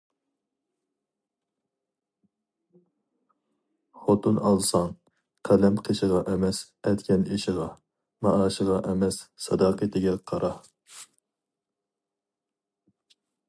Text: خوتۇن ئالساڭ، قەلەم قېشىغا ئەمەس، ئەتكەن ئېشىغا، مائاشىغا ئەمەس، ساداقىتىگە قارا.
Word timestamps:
خوتۇن 4.05 4.39
ئالساڭ، 4.47 4.87
قەلەم 5.49 5.77
قېشىغا 5.89 6.23
ئەمەس، 6.31 6.63
ئەتكەن 6.91 7.27
ئېشىغا، 7.37 7.69
مائاشىغا 8.29 8.81
ئەمەس، 8.93 9.21
ساداقىتىگە 9.47 10.15
قارا. 10.33 10.51